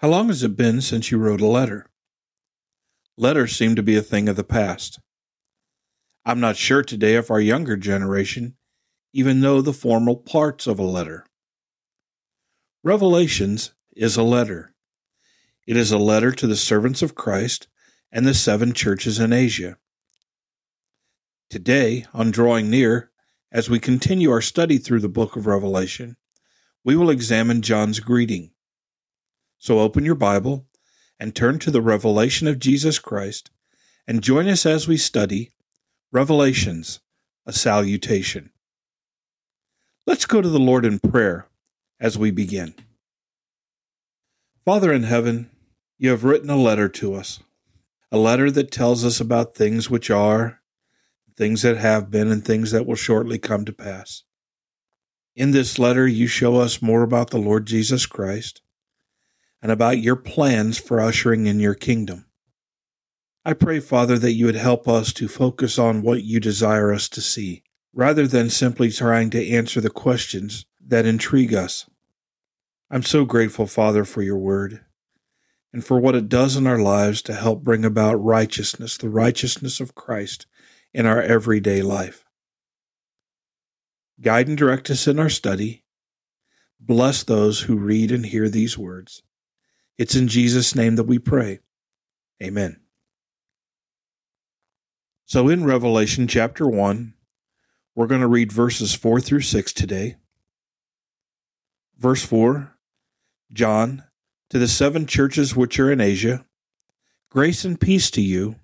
[0.00, 1.84] How long has it been since you wrote a letter?
[3.18, 4.98] Letters seem to be a thing of the past.
[6.24, 8.56] I'm not sure today if our younger generation
[9.12, 11.26] even know the formal parts of a letter.
[12.82, 14.74] Revelations is a letter.
[15.66, 17.68] It is a letter to the servants of Christ
[18.10, 19.76] and the seven churches in Asia.
[21.50, 23.10] Today, on Drawing Near,
[23.52, 26.16] as we continue our study through the book of Revelation,
[26.82, 28.52] we will examine John's greeting.
[29.60, 30.66] So open your Bible
[31.20, 33.50] and turn to the revelation of Jesus Christ
[34.08, 35.50] and join us as we study
[36.10, 37.00] Revelations,
[37.46, 38.50] a salutation.
[40.06, 41.46] Let's go to the Lord in prayer
[42.00, 42.74] as we begin.
[44.64, 45.50] Father in heaven,
[45.98, 47.40] you have written a letter to us,
[48.10, 50.62] a letter that tells us about things which are,
[51.36, 54.24] things that have been, and things that will shortly come to pass.
[55.36, 58.62] In this letter, you show us more about the Lord Jesus Christ
[59.62, 62.26] and about your plans for ushering in your kingdom.
[63.44, 67.08] I pray, Father, that you would help us to focus on what you desire us
[67.10, 67.62] to see,
[67.92, 71.88] rather than simply trying to answer the questions that intrigue us.
[72.90, 74.84] I'm so grateful, Father, for your word
[75.72, 79.80] and for what it does in our lives to help bring about righteousness, the righteousness
[79.80, 80.46] of Christ
[80.92, 82.24] in our everyday life.
[84.20, 85.84] Guide and direct us in our study.
[86.80, 89.22] Bless those who read and hear these words.
[90.00, 91.58] It's in Jesus' name that we pray.
[92.42, 92.80] Amen.
[95.26, 97.12] So in Revelation chapter 1,
[97.94, 100.16] we're going to read verses 4 through 6 today.
[101.98, 102.74] Verse 4
[103.52, 104.04] John,
[104.48, 106.46] to the seven churches which are in Asia,
[107.30, 108.56] grace and peace to you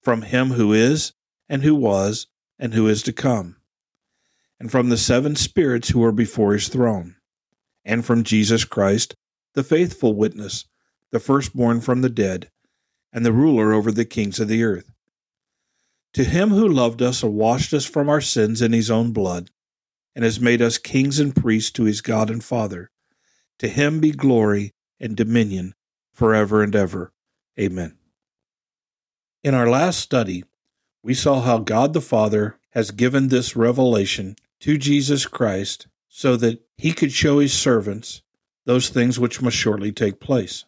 [0.00, 1.12] from him who is,
[1.48, 2.26] and who was,
[2.58, 3.58] and who is to come,
[4.58, 7.14] and from the seven spirits who are before his throne,
[7.84, 9.14] and from Jesus Christ
[9.54, 10.66] the faithful witness,
[11.10, 12.50] the firstborn from the dead,
[13.12, 14.92] and the ruler over the kings of the earth.
[16.14, 19.50] To him who loved us and washed us from our sins in his own blood,
[20.14, 22.90] and has made us kings and priests to his God and Father,
[23.58, 25.74] to him be glory and dominion
[26.12, 27.12] forever and ever.
[27.58, 27.96] Amen.
[29.42, 30.44] In our last study,
[31.02, 36.60] we saw how God the Father has given this revelation to Jesus Christ so that
[36.76, 38.22] he could show his servants
[38.64, 40.64] those things which must shortly take place.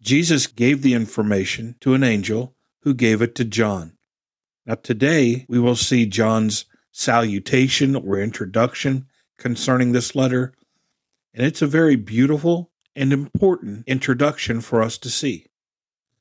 [0.00, 3.96] Jesus gave the information to an angel who gave it to John.
[4.66, 9.06] Now, today we will see John's salutation or introduction
[9.38, 10.52] concerning this letter,
[11.34, 15.46] and it's a very beautiful and important introduction for us to see.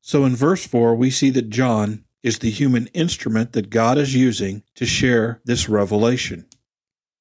[0.00, 4.14] So, in verse 4, we see that John is the human instrument that God is
[4.14, 6.46] using to share this revelation.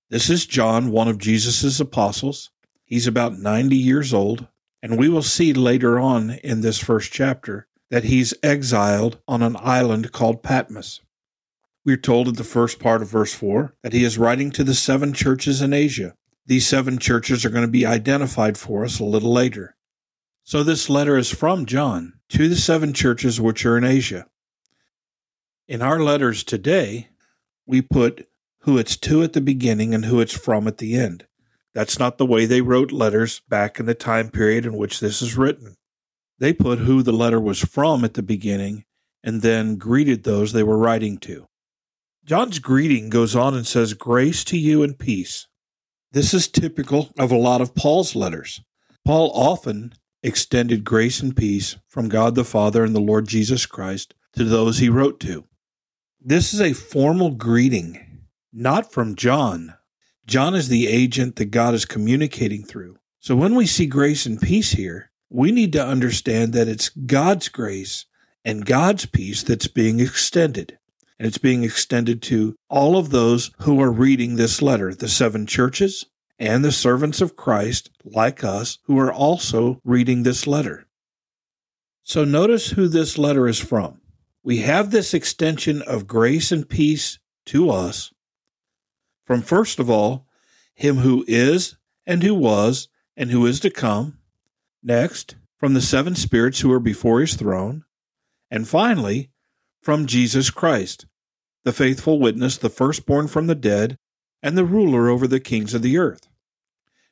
[0.09, 2.49] This is John, one of Jesus' apostles,
[2.89, 4.47] He's about 90 years old,
[4.81, 9.55] and we will see later on in this first chapter that he's exiled on an
[9.59, 11.01] island called Patmos.
[11.85, 14.73] We're told in the first part of verse 4 that he is writing to the
[14.73, 16.15] seven churches in Asia.
[16.47, 19.75] These seven churches are going to be identified for us a little later.
[20.43, 24.25] So this letter is from John to the seven churches which are in Asia.
[25.67, 27.09] In our letters today,
[27.67, 28.27] we put
[28.61, 31.27] who it's to at the beginning and who it's from at the end.
[31.73, 35.21] That's not the way they wrote letters back in the time period in which this
[35.21, 35.75] is written.
[36.39, 38.85] They put who the letter was from at the beginning
[39.23, 41.47] and then greeted those they were writing to.
[42.25, 45.47] John's greeting goes on and says, Grace to you and peace.
[46.11, 48.61] This is typical of a lot of Paul's letters.
[49.05, 49.93] Paul often
[50.23, 54.77] extended grace and peace from God the Father and the Lord Jesus Christ to those
[54.77, 55.45] he wrote to.
[56.21, 59.75] This is a formal greeting, not from John,
[60.29, 62.99] John is the agent that God is communicating through.
[63.19, 67.49] So when we see grace and peace here, we need to understand that it's God's
[67.49, 68.05] grace
[68.45, 70.77] and God's peace that's being extended.
[71.17, 75.47] And it's being extended to all of those who are reading this letter, the seven
[75.47, 76.05] churches
[76.37, 80.85] and the servants of Christ, like us, who are also reading this letter.
[82.03, 83.99] So notice who this letter is from.
[84.43, 87.17] We have this extension of grace and peace
[87.47, 88.11] to us
[89.29, 90.25] from first of all,
[90.79, 91.75] him who is,
[92.07, 92.87] and who was,
[93.17, 94.17] and who is to come.
[94.81, 97.83] Next, from the seven spirits who are before his throne.
[98.49, 99.29] And finally,
[99.81, 101.05] from Jesus Christ,
[101.65, 103.97] the faithful witness, the firstborn from the dead,
[104.41, 106.29] and the ruler over the kings of the earth.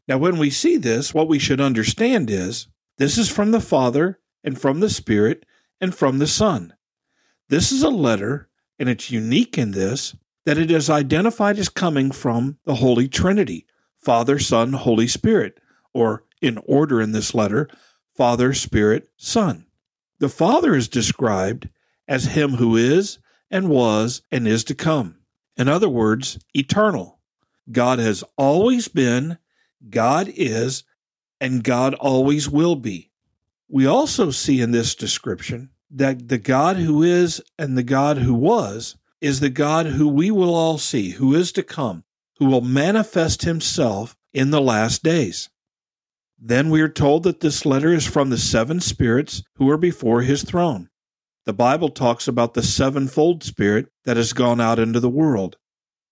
[0.08, 2.68] Now, when we see this, what we should understand is
[2.98, 5.46] this is from the Father, and from the Spirit,
[5.82, 6.74] and from the Son.
[7.50, 8.48] This is a letter,
[8.80, 10.16] and it's unique in this
[10.48, 13.68] that it is identified as coming from the Holy Trinity
[13.98, 15.60] Father, Son, Holy Spirit,
[15.94, 17.68] or in order in this letter,
[18.16, 19.66] Father, Spirit, Son.
[20.20, 21.68] The Father is described
[22.08, 23.20] as Him who is,
[23.52, 25.18] and was, and is to come.
[25.58, 27.20] In other words, eternal.
[27.70, 29.40] God has always been,
[29.90, 30.86] God is,
[31.42, 33.12] and God always will be.
[33.68, 38.34] We also see in this description that the God who is and the God who
[38.34, 42.04] was is the God who we will all see, who is to come,
[42.38, 45.50] who will manifest himself in the last days.
[46.40, 50.22] Then we are told that this letter is from the seven spirits who are before
[50.22, 50.90] his throne.
[51.46, 55.58] The Bible talks about the sevenfold spirit that has gone out into the world.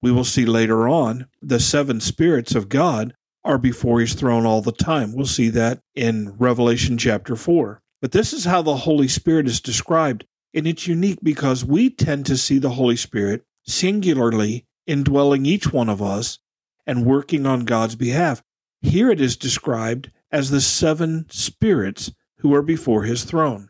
[0.02, 3.14] We will see later on the seven spirits of God
[3.44, 5.14] are before his throne all the time.
[5.14, 7.82] We'll see that in Revelation chapter 4.
[8.02, 10.26] But this is how the Holy Spirit is described,
[10.56, 15.90] and it's unique because we tend to see the Holy Spirit singularly indwelling each one
[15.90, 16.40] of us
[16.88, 18.42] and working on God's behalf.
[18.82, 23.70] Here it is described as the seven spirits who are before his throne.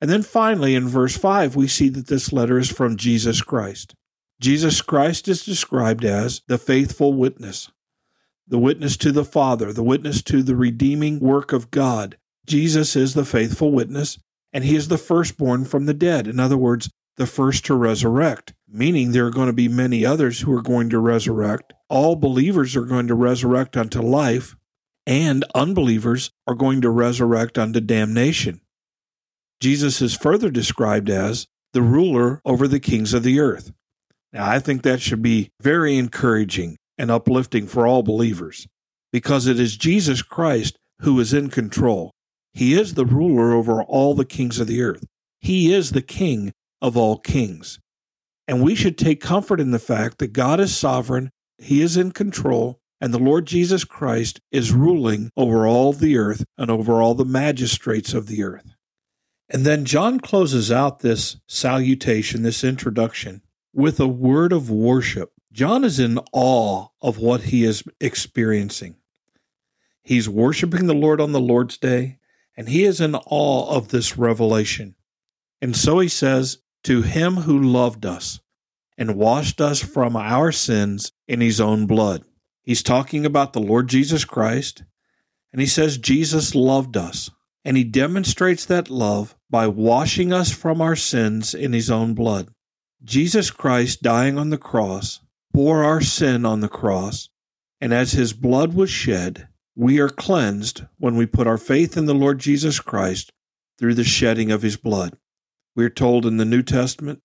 [0.00, 3.94] And then finally, in verse 5, we see that this letter is from Jesus Christ.
[4.40, 7.70] Jesus Christ is described as the faithful witness,
[8.48, 12.18] the witness to the Father, the witness to the redeeming work of God.
[12.46, 14.18] Jesus is the faithful witness,
[14.52, 16.26] and he is the firstborn from the dead.
[16.26, 20.40] In other words, the first to resurrect, meaning there are going to be many others
[20.40, 21.72] who are going to resurrect.
[21.88, 24.56] All believers are going to resurrect unto life,
[25.06, 28.60] and unbelievers are going to resurrect unto damnation.
[29.60, 33.72] Jesus is further described as the ruler over the kings of the earth.
[34.32, 38.66] Now, I think that should be very encouraging and uplifting for all believers
[39.12, 42.12] because it is Jesus Christ who is in control.
[42.52, 45.04] He is the ruler over all the kings of the earth.
[45.40, 47.80] He is the king of all kings.
[48.46, 52.12] And we should take comfort in the fact that God is sovereign, He is in
[52.12, 57.14] control, and the Lord Jesus Christ is ruling over all the earth and over all
[57.14, 58.74] the magistrates of the earth.
[59.48, 63.42] And then John closes out this salutation, this introduction,
[63.74, 65.32] with a word of worship.
[65.52, 68.96] John is in awe of what he is experiencing.
[70.02, 72.18] He's worshiping the Lord on the Lord's day,
[72.56, 74.94] and he is in awe of this revelation.
[75.60, 78.40] And so he says, to him who loved us
[78.98, 82.24] and washed us from our sins in his own blood.
[82.62, 84.84] He's talking about the Lord Jesus Christ,
[85.52, 87.30] and he says Jesus loved us,
[87.64, 92.48] and he demonstrates that love by washing us from our sins in his own blood.
[93.04, 95.20] Jesus Christ dying on the cross
[95.52, 97.28] bore our sin on the cross,
[97.80, 102.06] and as his blood was shed, we are cleansed when we put our faith in
[102.06, 103.32] the Lord Jesus Christ
[103.78, 105.16] through the shedding of his blood.
[105.74, 107.20] We are told in the New Testament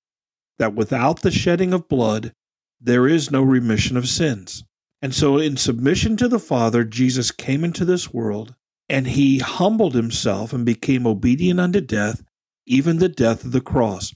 [0.57, 2.33] that without the shedding of blood,
[2.79, 4.63] there is no remission of sins.
[5.01, 8.55] And so, in submission to the Father, Jesus came into this world
[8.89, 12.23] and he humbled himself and became obedient unto death,
[12.65, 14.13] even the death of the cross.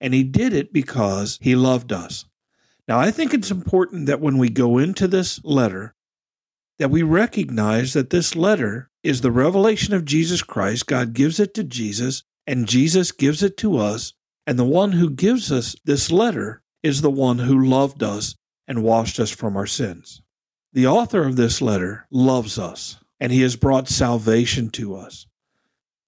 [0.00, 2.24] And he did it because he loved us.
[2.88, 5.94] Now, I think it's important that when we go into this letter,
[6.78, 10.86] that we recognize that this letter is the revelation of Jesus Christ.
[10.86, 14.12] God gives it to Jesus and Jesus gives it to us.
[14.46, 18.36] And the one who gives us this letter is the one who loved us
[18.68, 20.22] and washed us from our sins.
[20.72, 25.26] The author of this letter loves us, and he has brought salvation to us.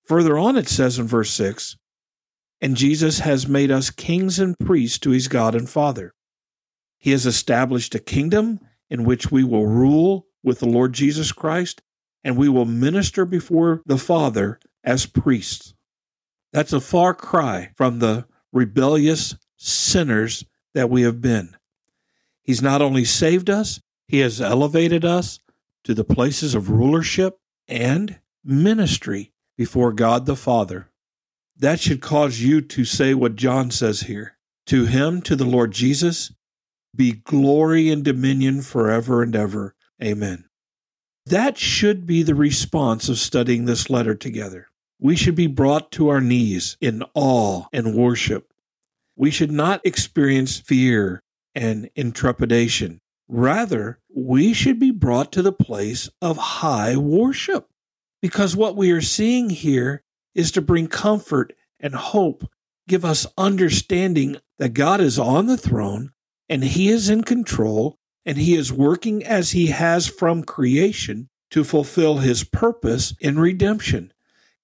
[0.04, 1.76] Further on, it says in verse 6
[2.60, 6.12] And Jesus has made us kings and priests to his God and Father.
[6.98, 8.60] He has established a kingdom
[8.90, 11.82] in which we will rule with the Lord Jesus Christ,
[12.24, 15.74] and we will minister before the Father as priests.
[16.52, 21.56] That's a far cry from the rebellious sinners that we have been.
[22.42, 25.40] He's not only saved us, He has elevated us
[25.84, 30.90] to the places of rulership and ministry before God the Father.
[31.56, 35.72] That should cause you to say what John says here To Him, to the Lord
[35.72, 36.32] Jesus,
[36.94, 39.74] be glory and dominion forever and ever.
[40.02, 40.44] Amen.
[41.26, 44.68] That should be the response of studying this letter together.
[45.00, 48.52] We should be brought to our knees in awe and worship.
[49.14, 51.22] We should not experience fear
[51.54, 53.00] and intrepidation.
[53.28, 57.68] Rather, we should be brought to the place of high worship.
[58.22, 60.02] Because what we are seeing here
[60.34, 62.48] is to bring comfort and hope,
[62.88, 66.12] give us understanding that God is on the throne
[66.48, 67.97] and He is in control
[68.28, 74.12] and He is working as He has from creation to fulfill His purpose in redemption.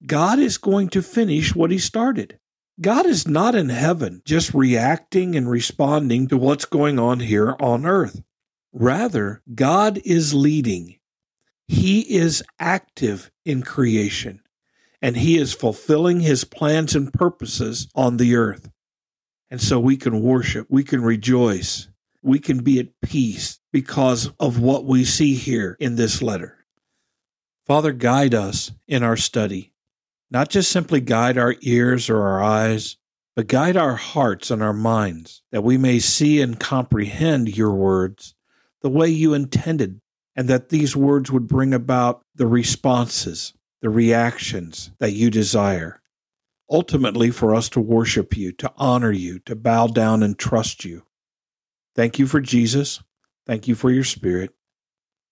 [0.06, 2.38] God is going to finish what he started.
[2.80, 7.86] God is not in heaven just reacting and responding to what's going on here on
[7.86, 8.22] earth.
[8.72, 10.98] Rather, God is leading.
[11.68, 14.42] He is active in creation.
[15.00, 18.70] and He is fulfilling His plans and purposes on the earth.
[19.50, 21.88] And so we can worship, we can rejoice,
[22.24, 26.64] we can be at peace because of what we see here in this letter.
[27.66, 29.72] Father, guide us in our study.
[30.30, 32.96] Not just simply guide our ears or our eyes,
[33.36, 38.34] but guide our hearts and our minds that we may see and comprehend your words
[38.80, 40.00] the way you intended,
[40.36, 46.02] and that these words would bring about the responses, the reactions that you desire.
[46.70, 51.04] Ultimately, for us to worship you, to honor you, to bow down and trust you.
[51.94, 53.02] Thank you for Jesus.
[53.46, 54.50] Thank you for your Spirit.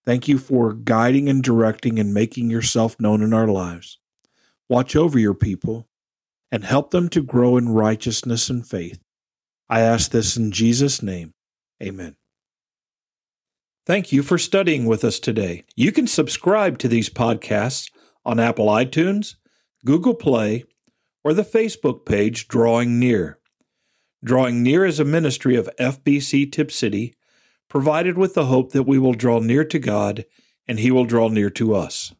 [0.05, 3.99] Thank you for guiding and directing and making yourself known in our lives.
[4.69, 5.87] Watch over your people
[6.51, 8.99] and help them to grow in righteousness and faith.
[9.69, 11.33] I ask this in Jesus' name.
[11.81, 12.15] Amen.
[13.85, 15.65] Thank you for studying with us today.
[15.75, 17.91] You can subscribe to these podcasts
[18.25, 19.35] on Apple iTunes,
[19.83, 20.63] Google Play,
[21.23, 23.39] or the Facebook page Drawing Near.
[24.23, 27.13] Drawing Near is a ministry of FBC Tipp City,
[27.67, 30.23] provided with the hope that we will draw near to God
[30.65, 32.13] and He will draw near to us.